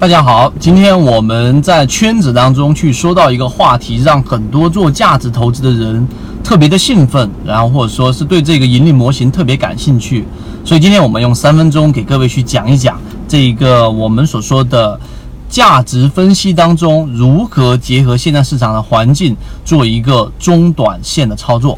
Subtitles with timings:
[0.00, 6.06] 大家好，今天我们在圈子当中去说到一个话题，让很多做价值投资的人
[6.44, 10.24] 特别的兴奋，然后或者说是对这个盈利模型特别感兴趣。
[10.64, 14.98] 所以今天我们用三分钟给各位去讲一讲这一个我们所说的
[15.48, 21.76] 价值分析当中如何结合现在市场的环境做一个中短线的操作。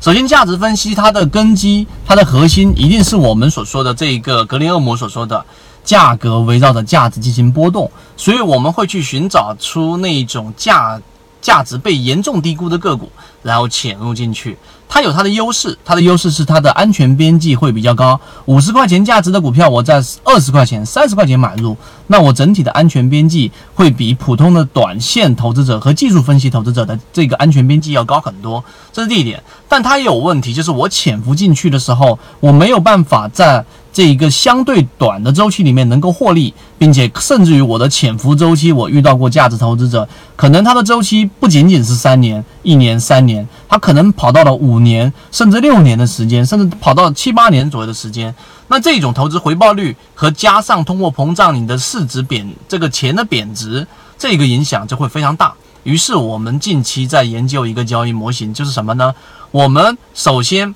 [0.00, 5.44] 首先，价值分析它的根基、它的核心一定是我们所说的这一个格林厄姆所说的。
[5.84, 11.00] 价格围绕着价值进行波动，所以我们会去寻找出那种价
[11.40, 13.10] 价值被严重低估的个股，
[13.42, 14.56] 然后潜入进去。
[14.88, 18.20] 它有它的优势，它的优势是它的安全边际会比较高。
[18.44, 21.74] 五十块钱价值的股票，我在二十块钱、三十块钱买入，
[22.08, 28.62] 那我整体的安全边际会比普通的短线投资者和技术分析投资者的这个安全边际要高很多。
[28.92, 33.64] 这是第一点，但它也有问题，就是我潜伏进去的时候，我没有办法在。
[33.92, 48.34] 这一个相对短的周期里面能够获利，并且甚至于我的潜伏周期，我遇到过价值投资者，可能他的周期不仅仅是三年、一年、三年，他可能跑到了五年甚至六年的时间，甚至跑到七八年左右的时间。
[48.68, 55.52] 那这种投资回报率和加上通货膨胀，你的市值贬，这个钱的贬值，这个影响就会非常大。
[55.82, 59.14] 于是我们近期在研究一个交易模型，就是什么呢？
[59.50, 60.74] 我们首先。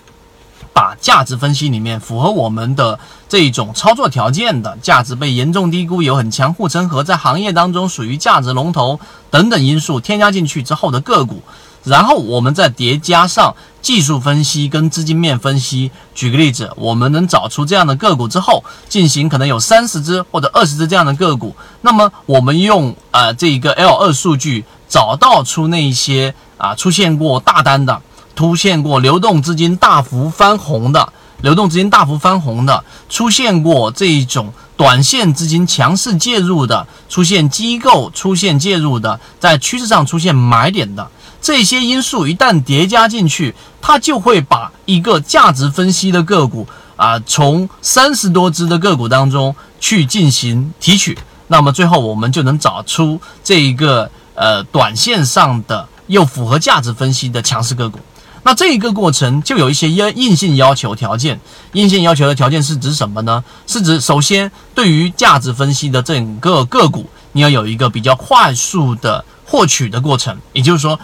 [0.77, 2.99] 把价值分析里面符合我们的
[3.31, 11.43] 这种操作条件的价值被严重低估、有很强护城河，在行业当中属于价值龙头等等因素添加进去之后的个股，
[11.83, 15.91] 然后我们再叠加上技术分析跟资金面分析。
[16.15, 28.03] 举个例子，我们能找出这样的个股之后，进行可能有三十只或者二十只这样的个股，那么我们用呃这一个 L 二数据找到出那些啊出现过大单的。
[28.37, 57.99] 出现过流动资金大幅翻红的，流动资金大幅翻红的，出现过这种短线资金强势介入的，出现机构出现介入的，在趋势上出现买点的这些因素一旦叠加进去，它就会把一个价值分析的个股啊，从三十多只的个股当中去进行提取，那么最后我们就能找出这一个呃短线上的又符合价值分析的强势个股。
[58.47, 61.41] 那这一个过程就有一些硬硬性要求条件，
[61.73, 63.43] 硬性要求的条件是指什么呢？
[63.67, 70.39] 是指首先对于价值分析的整个个股，你要有一个比较快速的获取的过程。
[70.53, 70.97] 也就是说，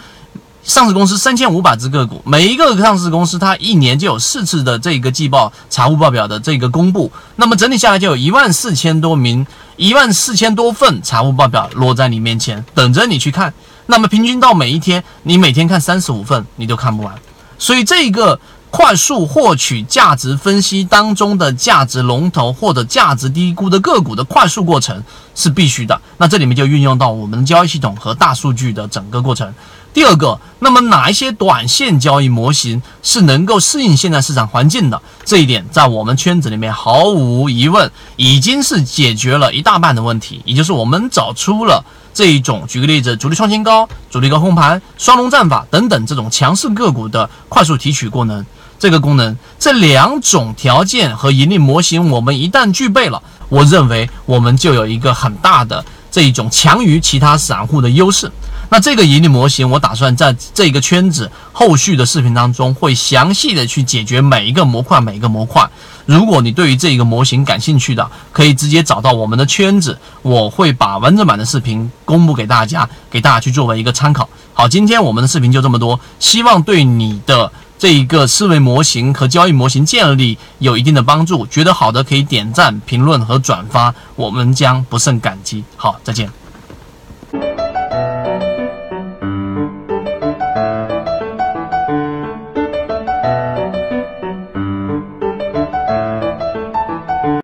[0.63, 13.53] 上市公司三千五百只个股，每一个上市公司它一年就有四次的这个季报财务报表的这个公布，那么整体下来就有一万四千多名、一万四千多份财务报表落在你面前，等着你去看。
[13.87, 17.13] 那么平均到每一天，你每天看三十五份，你都看不完。
[17.63, 18.37] 所以，这个
[18.69, 25.01] 快速获取价值分析当中的价值龙头或者价值低估的个股的快速过程
[25.33, 26.01] 是必须的。
[26.17, 29.53] 那这里面就运用到我们交易系统和大数据的整个过程。
[29.93, 34.99] 第二个，那么哪一些短线交易模型是能够适应现在市场环境的？
[35.23, 41.85] 这一点在我们圈子里面毫无疑问已经是解决了一大半的问题，也就是我们找出了。
[42.13, 48.45] 这一种，举个例子，主力创新高、主力高空盘、双龙战法等等这种强势个股的快速提取功能，
[48.77, 58.31] 这个功能，这两种条件和盈利模型，我们一旦具备了，我认为我们就有一个很大的这一种强于其他散户的优势。
[58.69, 65.69] 那这个盈利模型，我打算在这个圈子后续的视频当中，会详细的去解决每一个模块，每一个模块。
[66.05, 74.27] 如果你对于这个模型感兴趣的，可以直接找到我们的圈子，我会把完整版的视频公布给大家，给大家去作为一个参考。
[74.53, 81.45] 好，今天我们的视频就这么多，希望对你的这一个思维模型和交易模型建立有一定的帮助。
[81.45, 85.63] 觉得好的可以点赞、评论和转发，我们将不胜感激。
[85.77, 86.42] 好，再见。